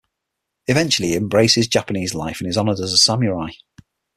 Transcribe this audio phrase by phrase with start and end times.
[0.65, 3.51] Eventually he embraces Japanese life and is honored as a samurai.